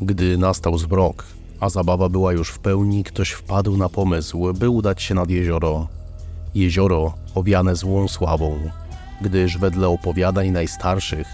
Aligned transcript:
Gdy 0.00 0.38
nastał 0.38 0.78
zmrok, 0.78 1.26
a 1.60 1.68
zabawa 1.68 2.08
była 2.08 2.32
już 2.32 2.50
w 2.50 2.58
pełni, 2.58 3.04
ktoś 3.04 3.30
wpadł 3.30 3.76
na 3.76 3.88
pomysł, 3.88 4.52
by 4.52 4.70
udać 4.70 5.02
się 5.02 5.14
nad 5.14 5.30
jezioro. 5.30 5.88
Jezioro 6.54 7.14
owiane 7.34 7.76
złą 7.76 8.08
sławą, 8.08 8.58
gdyż 9.20 9.58
wedle 9.58 9.88
opowiadań 9.88 10.50
najstarszych 10.50 11.26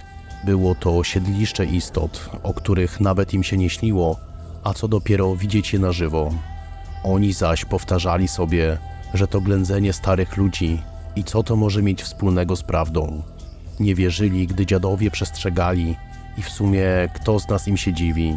było 0.44 0.74
to 0.74 1.04
siedlište 1.04 1.64
istot, 1.64 2.30
o 2.42 2.54
których 2.54 3.00
nawet 3.00 3.34
im 3.34 3.42
się 3.42 3.56
nie 3.56 3.70
śniło, 3.70 4.16
a 4.64 4.74
co 4.74 4.88
dopiero 4.88 5.36
widzieć 5.36 5.72
je 5.72 5.78
na 5.78 5.92
żywo. 5.92 6.30
Oni 7.04 7.32
zaś 7.32 7.64
powtarzali 7.64 8.28
sobie, 8.28 8.78
że 9.14 9.26
to 9.28 9.40
ględzenie 9.40 9.92
starych 9.92 10.36
ludzi 10.36 10.82
i 11.16 11.24
co 11.24 11.42
to 11.42 11.56
może 11.56 11.82
mieć 11.82 12.02
wspólnego 12.02 12.56
z 12.56 12.62
prawdą. 12.62 13.22
Nie 13.80 13.94
wierzyli, 13.94 14.46
gdy 14.46 14.66
dziadowie 14.66 15.10
przestrzegali 15.10 15.96
i 16.38 16.42
w 16.42 16.48
sumie 16.48 16.84
kto 17.14 17.40
z 17.40 17.48
nas 17.48 17.68
im 17.68 17.76
się 17.76 17.92
dziwi. 17.92 18.34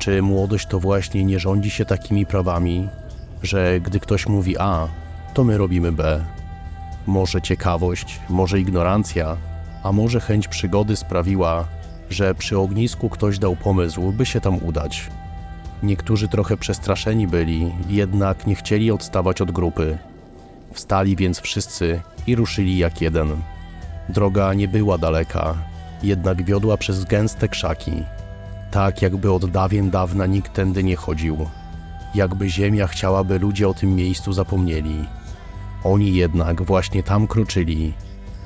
Czy 0.00 0.22
młodość 0.22 0.66
to 0.66 0.80
właśnie 0.80 1.24
nie 1.24 1.38
rządzi 1.38 1.70
się 1.70 1.84
takimi 1.84 2.26
prawami, 2.26 2.88
że 3.42 3.80
gdy 3.80 4.00
ktoś 4.00 4.26
mówi 4.26 4.58
A, 4.58 4.88
to 5.34 5.44
my 5.44 5.58
robimy 5.58 5.92
B? 5.92 6.24
Może 7.06 7.42
ciekawość, 7.42 8.20
może 8.28 8.60
ignorancja, 8.60 9.36
a 9.82 9.92
może 9.92 10.20
chęć 10.20 10.48
przygody 10.48 10.96
sprawiła, 10.96 11.64
że 12.10 12.34
przy 12.34 12.58
ognisku 12.58 13.08
ktoś 13.08 13.38
dał 13.38 13.56
pomysł, 13.56 14.12
by 14.12 14.26
się 14.26 14.40
tam 14.40 14.64
udać. 14.64 15.10
Niektórzy 15.82 16.28
trochę 16.28 16.56
przestraszeni 16.56 17.26
byli, 17.26 17.72
jednak 17.88 18.46
nie 18.46 18.54
chcieli 18.54 18.90
odstawać 18.90 19.40
od 19.40 19.50
grupy. 19.50 19.98
Wstali 20.72 21.16
więc 21.16 21.40
wszyscy 21.40 22.00
i 22.26 22.36
ruszyli 22.36 22.78
jak 22.78 23.00
jeden. 23.00 23.36
Droga 24.08 24.54
nie 24.54 24.68
była 24.68 24.98
daleka, 24.98 25.54
jednak 26.02 26.44
wiodła 26.44 26.76
przez 26.76 27.04
gęste 27.04 27.48
krzaki. 27.48 28.02
Tak 28.70 29.02
jakby 29.02 29.32
od 29.32 29.50
dawien 29.50 29.90
dawna 29.90 30.26
nikt 30.26 30.52
tędy 30.52 30.84
nie 30.84 30.96
chodził. 30.96 31.46
Jakby 32.14 32.50
ziemia 32.50 32.86
chciała, 32.86 33.24
by 33.24 33.38
ludzie 33.38 33.68
o 33.68 33.74
tym 33.74 33.94
miejscu 33.94 34.32
zapomnieli. 34.32 35.04
Oni 35.84 36.14
jednak 36.14 36.62
właśnie 36.62 37.02
tam 37.02 37.26
kroczyli. 37.26 37.92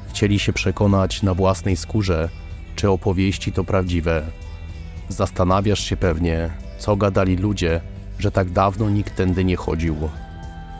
Chcieli 0.08 0.38
się 0.38 0.52
przekonać 0.52 1.22
na 1.22 1.34
własnej 1.34 1.76
skórze, 1.76 2.28
czy 2.76 2.90
opowieści 2.90 3.52
to 3.52 3.64
prawdziwe. 3.64 4.22
Zastanawiasz 5.08 5.80
się 5.80 5.96
pewnie, 5.96 6.50
co 6.78 6.96
gadali 6.96 7.36
ludzie, 7.36 7.80
że 8.18 8.30
tak 8.30 8.50
dawno 8.50 8.90
nikt 8.90 9.16
tędy 9.16 9.44
nie 9.44 9.56
chodził. 9.56 9.96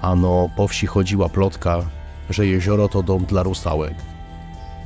Ano, 0.00 0.48
po 0.56 0.68
wsi 0.68 0.86
chodziła 0.86 1.28
plotka, 1.28 1.82
że 2.30 2.46
jezioro 2.46 2.88
to 2.88 3.02
dom 3.02 3.24
dla 3.24 3.42
rusałek. 3.42 3.94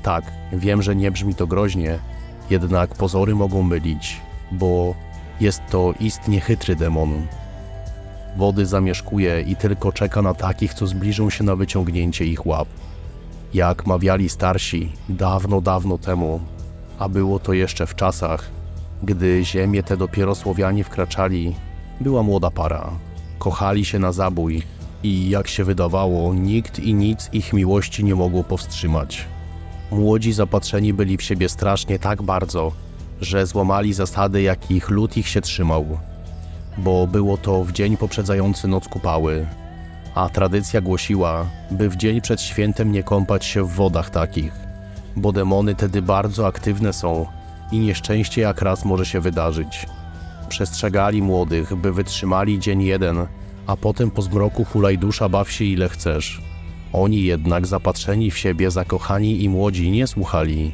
Tak, 0.02 0.24
wiem, 0.52 0.82
że 0.82 0.96
nie 0.96 1.10
brzmi 1.10 1.34
to 1.34 1.46
groźnie, 1.46 1.98
jednak 2.50 2.94
pozory 2.94 3.34
mogą 3.34 3.62
mylić, 3.62 4.20
bo 4.52 4.94
jest 5.40 5.62
to 5.70 5.94
istnie 6.00 6.40
chytry 6.40 6.76
demon. 6.76 7.26
Wody 8.36 8.66
zamieszkuje 8.66 9.40
i 9.40 9.56
tylko 9.56 9.92
czeka 9.92 10.22
na 10.22 10.34
takich, 10.34 10.74
co 10.74 10.86
zbliżą 10.86 11.30
się 11.30 11.44
na 11.44 11.56
wyciągnięcie 11.56 12.24
ich 12.24 12.46
łap. 12.46 12.68
Jak 13.54 13.86
mawiali 13.86 14.28
starsi 14.28 14.92
dawno, 15.08 15.60
dawno 15.60 15.98
temu, 15.98 16.40
a 16.98 17.08
było 17.08 17.38
to 17.38 17.52
jeszcze 17.52 17.86
w 17.86 17.94
czasach, 17.94 18.50
gdy 19.02 19.44
ziemię 19.44 19.82
te 19.82 19.96
dopiero 19.96 20.34
Słowianie 20.34 20.84
wkraczali, 20.84 21.54
była 22.00 22.22
młoda 22.22 22.50
para. 22.50 22.90
Kochali 23.38 23.84
się 23.84 23.98
na 23.98 24.12
zabój 24.12 24.62
i 25.02 25.30
jak 25.30 25.48
się 25.48 25.64
wydawało, 25.64 26.34
nikt 26.34 26.78
i 26.78 26.94
nic 26.94 27.28
ich 27.32 27.52
miłości 27.52 28.04
nie 28.04 28.14
mogło 28.14 28.44
powstrzymać. 28.44 29.24
Młodzi 29.90 30.32
zapatrzeni 30.32 30.94
byli 30.94 31.16
w 31.16 31.22
siebie 31.22 31.48
strasznie 31.48 31.98
tak 31.98 32.22
bardzo, 32.22 32.72
że 33.20 33.46
złamali 33.46 33.92
zasady, 33.92 34.42
jakich 34.42 34.90
lud 34.90 35.16
ich 35.16 35.28
się 35.28 35.40
trzymał. 35.40 35.98
Bo 36.78 37.06
było 37.06 37.36
to 37.36 37.64
w 37.64 37.72
dzień 37.72 37.96
poprzedzający 37.96 38.68
noc 38.68 38.88
kupały, 38.88 39.46
a 40.14 40.28
tradycja 40.28 40.80
głosiła, 40.80 41.46
by 41.70 41.88
w 41.88 41.96
dzień 41.96 42.20
przed 42.20 42.40
świętem 42.40 42.92
nie 42.92 43.02
kąpać 43.02 43.44
się 43.44 43.64
w 43.64 43.72
wodach 43.72 44.10
takich, 44.10 44.52
bo 45.16 45.32
demony 45.32 45.74
tedy 45.74 46.02
bardzo 46.02 46.46
aktywne 46.46 46.92
są 46.92 47.26
i 47.72 47.78
nieszczęście 47.78 48.40
jak 48.40 48.62
raz 48.62 48.84
może 48.84 49.06
się 49.06 49.20
wydarzyć. 49.20 49.86
Przestrzegali 50.48 51.22
młodych, 51.22 51.76
by 51.76 51.92
wytrzymali 51.92 52.58
dzień 52.58 52.82
jeden, 52.82 53.26
a 53.66 53.76
potem 53.76 54.10
po 54.10 54.22
zmroku 54.22 54.64
hulaj 54.64 54.98
dusza 54.98 55.28
baw 55.28 55.50
się 55.50 55.64
ile 55.64 55.88
chcesz. 55.88 56.42
Oni 56.92 57.22
jednak 57.22 57.66
zapatrzeni 57.66 58.30
w 58.30 58.38
siebie, 58.38 58.70
zakochani 58.70 59.42
i 59.42 59.48
młodzi 59.48 59.90
nie 59.90 60.06
słuchali. 60.06 60.72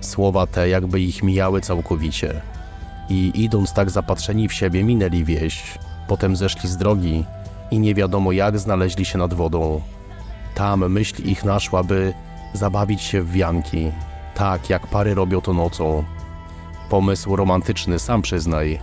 Słowa 0.00 0.46
te 0.46 0.68
jakby 0.68 1.00
ich 1.00 1.22
mijały 1.22 1.60
całkowicie. 1.60 2.40
I 3.08 3.32
idąc 3.34 3.72
tak 3.72 3.90
zapatrzeni 3.90 4.48
w 4.48 4.52
siebie 4.52 4.84
minęli 4.84 5.24
wieś, 5.24 5.78
potem 6.08 6.36
zeszli 6.36 6.68
z 6.68 6.76
drogi 6.76 7.24
i 7.70 7.78
nie 7.78 7.94
wiadomo 7.94 8.32
jak 8.32 8.58
znaleźli 8.58 9.04
się 9.04 9.18
nad 9.18 9.34
wodą. 9.34 9.80
Tam 10.54 10.92
myśl 10.92 11.22
ich 11.22 11.44
naszła, 11.44 11.82
by 11.82 12.14
zabawić 12.52 13.02
się 13.02 13.22
w 13.22 13.32
wianki, 13.32 13.92
tak 14.34 14.70
jak 14.70 14.86
pary 14.86 15.14
robią 15.14 15.40
to 15.40 15.52
nocą. 15.52 16.04
Pomysł 16.90 17.36
romantyczny, 17.36 17.98
sam 17.98 18.22
przyznaj, 18.22 18.80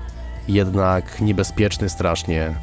jednak 0.48 1.22
niebezpieczny 1.22 1.90
strasznie. 1.90 2.56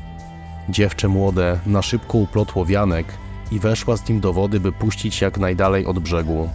Dziewczę 0.69 1.09
młode 1.09 1.59
na 1.67 1.83
szybko 1.83 2.19
uplotło 2.19 2.67
wianek 2.67 3.07
i 3.53 3.59
weszła 3.59 3.97
z 3.97 4.09
nim 4.09 4.21
do 4.21 4.33
wody, 4.33 4.61
by 4.61 4.73
puścić 4.73 5.21
jak 5.21 5.39
najdalej 5.39 5.87
od 5.87 5.99
brzegu. 5.99 6.49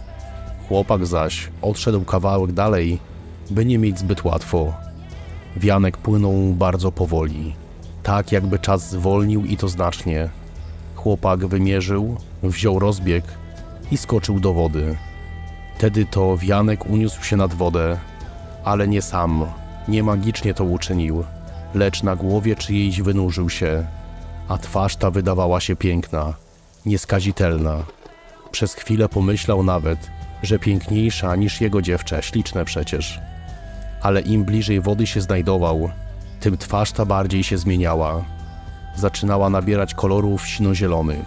Chłopak 0.68 1.06
zaś 1.06 1.50
odszedł 1.62 2.04
kawałek 2.04 2.52
dalej, 2.52 2.98
by 3.50 3.64
nie 3.64 3.78
mieć 3.78 3.98
zbyt 3.98 4.24
łatwo. 4.24 4.74
Wianek 5.56 5.96
płynął 5.96 6.34
bardzo 6.34 6.92
powoli, 6.92 7.54
tak 8.02 8.32
jakby 8.32 8.58
czas 8.58 8.90
zwolnił 8.90 9.44
i 9.44 9.56
to 9.56 9.68
znacznie. 9.68 10.28
Chłopak 10.94 11.46
wymierzył, 11.46 12.16
wziął 12.42 12.78
rozbieg 12.78 13.24
i 13.90 13.96
skoczył 13.96 14.40
do 14.40 14.54
wody. 14.54 14.96
Wtedy 15.76 16.06
to 16.06 16.36
wianek 16.36 16.86
uniósł 16.86 17.24
się 17.24 17.36
nad 17.36 17.54
wodę, 17.54 17.98
ale 18.64 18.88
nie 18.88 19.02
sam, 19.02 19.46
nie 19.88 20.02
magicznie 20.02 20.54
to 20.54 20.64
uczynił, 20.64 21.24
lecz 21.74 22.02
na 22.02 22.16
głowie 22.16 22.56
czyjejś 22.56 23.02
wynurzył 23.02 23.50
się, 23.50 23.86
a 24.48 24.58
twarz 24.58 24.96
ta 24.96 25.10
wydawała 25.10 25.60
się 25.60 25.76
piękna, 25.76 26.34
nieskazitelna. 26.86 27.84
Przez 28.50 28.74
chwilę 28.74 29.08
pomyślał 29.08 29.62
nawet, 29.62 30.17
że 30.42 30.58
piękniejsza 30.58 31.36
niż 31.36 31.60
jego 31.60 31.82
dziewczę, 31.82 32.22
śliczne 32.22 32.64
przecież. 32.64 33.20
Ale 34.02 34.20
im 34.20 34.44
bliżej 34.44 34.80
wody 34.80 35.06
się 35.06 35.20
znajdował, 35.20 35.90
tym 36.40 36.58
twarz 36.58 36.92
ta 36.92 37.04
bardziej 37.04 37.42
się 37.42 37.58
zmieniała. 37.58 38.24
Zaczynała 38.96 39.50
nabierać 39.50 39.94
kolorów 39.94 40.48
sinozielonych. 40.48 41.26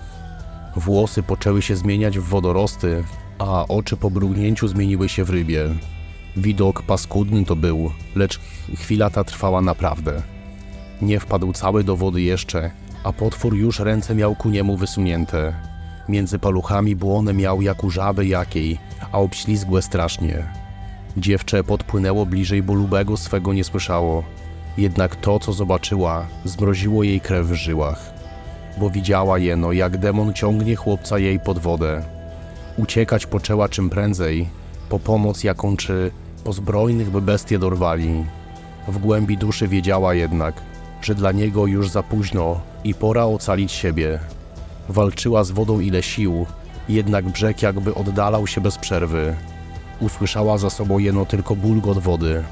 Włosy 0.76 1.24
poczęły 1.24 1.62
się 1.62 1.76
zmieniać 1.76 2.20
w 2.20 2.24
wodorosty, 2.24 3.04
a 3.40 3.68
oczy 3.68 3.98
po 3.98 4.12
brugnięciu 4.12 4.68
zmieniły 4.68 5.10
się 5.10 5.24
w 5.24 5.30
rybie. 5.30 5.70
Widok 6.38 6.82
paskudny 6.82 7.46
to 7.46 7.56
był, 7.56 7.92
lecz 8.16 8.40
chwila 8.76 9.10
ta 9.10 9.24
trwała 9.24 9.62
naprawdę. 9.62 10.22
Nie 11.02 11.20
wpadł 11.20 11.54
cały 11.54 11.84
do 11.84 11.96
wody 11.96 12.22
jeszcze, 12.22 12.72
a 13.04 13.14
potwór 13.14 13.56
już 13.56 13.80
ręce 13.80 14.16
miał 14.16 14.36
ku 14.36 14.50
niemu 14.50 14.78
wysunięte. 14.78 15.54
Między 16.10 16.40
paluchami 16.40 16.96
błonę 16.96 17.34
miał 17.34 17.62
jak 17.62 17.84
u 17.84 17.90
żaby 17.90 18.26
jakiej, 18.28 18.80
a 19.12 19.20
obślizgłe 19.20 19.82
strasznie. 19.82 20.44
Dziewczę 21.18 21.64
podpłynęło 21.64 22.26
bliżej, 22.26 22.64
bo 22.64 22.74
lubego 22.74 23.18
swego 23.18 23.54
nie 23.54 23.64
słyszało. 23.64 24.24
Jednak 24.78 25.16
to, 25.16 25.40
co 25.40 25.54
zobaczyła, 25.54 26.28
zmroziło 26.46 27.04
jej 27.04 27.22
krew 27.22 27.48
w 27.48 27.54
żyłach. 27.54 28.14
Bo 28.78 28.90
widziała 28.90 29.40
jeno, 29.40 29.72
jak 29.72 29.98
demon 29.98 30.34
ciągnie 30.34 30.76
chłopca 30.76 31.20
jej 31.20 31.40
pod 31.40 31.60
wodę. 31.60 32.04
Uciekać 32.78 33.26
poczęła 33.26 33.70
czym 33.70 33.90
prędzej, 33.90 34.50
po 34.90 35.00
pomoc 35.00 35.44
jaką 35.44 35.78
czy 35.78 36.12
po 36.44 36.54
zbrojnych, 36.54 37.10
by 37.10 37.22
bestie 37.22 37.60
dorwali. 37.60 38.26
W 38.88 38.98
głębi 38.98 39.38
duszy 39.38 39.68
wiedziała 39.68 40.14
jednak, 40.14 40.62
że 41.02 41.16
dla 41.16 41.32
niego 41.32 41.68
już 41.68 41.90
za 41.90 42.04
późno 42.04 42.62
i 42.84 42.94
pora 42.94 43.26
ocalić 43.26 43.72
siebie. 43.72 44.20
Walczyła 44.90 45.44
z 45.44 45.52
wodą 45.52 45.80
ile 45.80 46.04
sił, 46.04 46.46
jednak 46.90 47.26
brzeg 47.30 47.62
jakby 47.62 47.96
oddalał 47.96 48.48
się 48.48 48.62
bez 48.62 48.78
przerwy. 48.78 49.36
Usłyszała 50.00 50.58
za 50.58 50.70
sobą 50.70 51.00
jeno 51.00 51.26
tylko 51.26 51.56
bulgot 51.56 51.98
wody. 51.98 52.44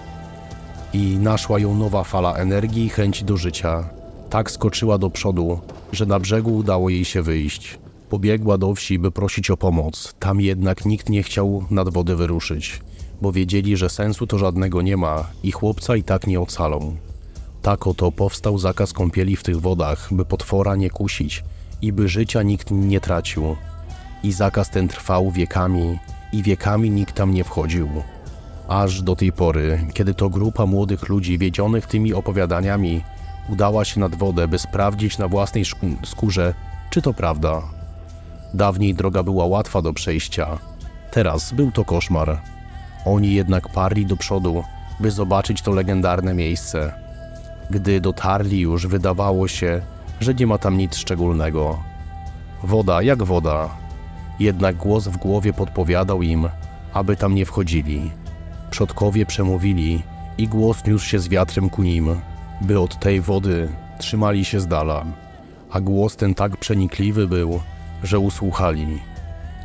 I 0.94 1.18
naszła 1.18 1.60
ją 1.60 1.76
nowa 1.76 2.04
fala 2.04 2.34
energii 2.34 2.86
i 2.86 2.90
chęci 2.90 3.26
do 3.26 3.38
życia. 3.38 3.90
Tak 4.30 4.52
skoczyła 4.52 4.98
do 4.98 5.10
przodu, 5.10 5.60
że 5.92 6.06
na 6.06 6.20
brzegu 6.20 6.56
udało 6.56 6.90
jej 6.90 7.06
się 7.06 7.22
wyjść. 7.22 7.80
Pobiegła 8.10 8.58
do 8.58 8.76
wsi, 8.76 9.00
by 9.00 9.12
prosić 9.12 9.52
o 9.52 9.58
pomoc. 9.58 10.14
Tam 10.20 10.42
jednak 10.42 10.86
nikt 10.86 11.10
nie 11.10 11.24
chciał 11.24 11.64
nad 11.72 11.90
wodę 11.90 12.16
wyruszyć, 12.16 12.82
bo 13.22 13.32
wiedzieli, 13.32 13.78
że 13.78 13.90
sensu 13.90 14.28
to 14.28 14.38
żadnego 14.38 14.82
nie 14.82 14.98
ma 14.98 15.26
i 15.44 15.52
chłopca 15.52 15.96
i 15.96 16.04
tak 16.04 16.28
nie 16.28 16.42
ocalą. 16.42 16.96
Tak 17.62 17.88
oto 17.88 18.12
powstał 18.12 18.58
zakaz 18.58 18.94
kąpieli 18.94 19.36
w 19.36 19.44
tych 19.44 19.62
wodach, 19.62 20.14
by 20.14 20.26
potwora 20.26 20.76
nie 20.76 20.90
kusić 20.90 21.44
i 21.82 21.94
by 21.94 22.08
życia 22.08 22.44
nikt 22.44 22.72
nie 22.72 23.02
tracił. 23.02 23.56
I 24.24 24.32
zakaz 24.32 24.70
ten 24.70 24.88
trwał 24.88 25.32
wiekami 25.32 26.00
i 26.32 26.44
wiekami 26.44 26.92
nikt 26.92 27.16
tam 27.16 27.34
nie 27.34 27.44
wchodził. 27.44 27.90
Aż 28.68 29.02
do 29.02 29.16
tej 29.16 29.32
pory, 29.32 29.88
kiedy 29.94 30.14
to 30.14 30.30
grupa 30.30 30.66
młodych 30.66 31.10
ludzi 31.10 31.38
wiedzionych 31.38 31.86
tymi 31.86 32.14
opowiadaniami 32.14 33.04
udała 33.50 33.86
się 33.86 34.00
nad 34.00 34.16
wodę, 34.16 34.48
by 34.48 34.60
sprawdzić 34.60 35.18
na 35.18 35.28
własnej 35.28 35.66
skórze, 36.06 36.54
czy 36.90 37.02
to 37.02 37.14
prawda. 37.14 37.62
Dawniej 38.54 38.94
droga 38.94 39.24
była 39.24 39.46
łatwa 39.46 39.82
do 39.82 39.94
przejścia, 39.94 40.58
teraz 41.12 41.54
był 41.54 41.72
to 41.72 41.86
koszmar. 41.86 42.42
Oni 43.06 43.34
jednak 43.34 43.70
parli 43.70 44.06
do 44.06 44.18
przodu, 44.18 44.64
by 45.00 45.12
zobaczyć 45.12 45.62
to 45.62 45.72
legendarne 45.72 46.34
miejsce. 46.34 46.94
Gdy 47.70 48.02
dotarli 48.02 48.60
już, 48.60 48.88
wydawało 48.88 49.48
się, 49.48 49.82
że 50.20 50.34
nie 50.34 50.48
ma 50.48 50.58
tam 50.58 50.78
nic 50.78 50.96
szczególnego. 50.96 51.80
Woda 52.64 53.02
jak 53.02 53.24
woda. 53.24 53.70
Jednak 54.40 54.76
głos 54.76 55.08
w 55.08 55.18
głowie 55.18 55.54
podpowiadał 55.54 56.22
im, 56.22 56.50
aby 56.94 57.16
tam 57.16 57.36
nie 57.36 57.46
wchodzili. 57.46 58.12
Przodkowie 58.72 59.26
przemówili 59.26 60.04
i 60.38 60.48
głos 60.48 60.86
niósł 60.86 61.06
się 61.06 61.20
z 61.20 61.28
wiatrem 61.28 61.70
ku 61.70 61.84
nim, 61.84 62.16
by 62.62 62.80
od 62.80 63.00
tej 63.00 63.22
wody 63.22 63.70
trzymali 63.98 64.46
się 64.46 64.60
z 64.60 64.68
dala. 64.68 65.06
A 65.72 65.82
głos 65.82 66.16
ten 66.16 66.36
tak 66.36 66.58
przenikliwy 66.58 67.28
był, 67.28 67.60
że 68.04 68.20
usłuchali. 68.20 69.00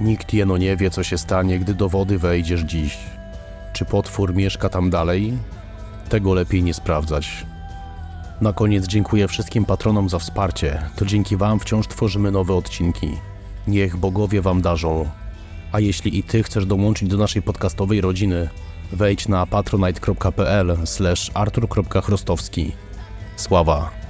Nikt 0.01 0.35
jeno 0.35 0.57
nie 0.57 0.77
wie, 0.77 0.91
co 0.91 1.03
się 1.03 1.19
stanie, 1.19 1.59
gdy 1.59 1.75
do 1.75 1.89
wody 1.89 2.19
wejdziesz 2.19 2.61
dziś. 2.61 2.99
Czy 3.73 3.85
potwór 3.85 4.35
mieszka 4.35 4.69
tam 4.69 4.91
dalej? 4.91 5.39
Tego 6.09 6.35
lepiej 6.35 6.63
nie 6.63 6.75
sprawdzać. 6.75 7.47
Na 8.41 8.53
koniec 8.53 8.87
dziękuję 8.87 9.29
wszystkim 9.29 9.65
patronom 9.65 10.09
za 10.09 10.19
wsparcie. 10.19 10.83
To 10.97 11.05
dzięki 11.05 11.37
Wam 11.37 11.61
wciąż 11.61 11.89
tworzymy 11.89 12.31
nowe 12.31 12.55
odcinki. 12.55 13.09
Niech 13.67 13.97
bogowie 13.97 14.43
Wam 14.43 14.63
darzą. 14.63 15.11
A 15.73 15.81
jeśli 15.81 16.19
i 16.19 16.23
Ty 16.23 16.43
chcesz 16.43 16.67
dołączyć 16.67 17.09
do 17.09 17.17
naszej 17.17 17.43
podcastowej 17.43 18.01
rodziny, 18.01 18.49
wejdź 18.93 19.29
na 19.29 19.47
patronite.pl 19.47 20.77
artur.chrostowski. 21.35 22.73
Sława 23.37 24.04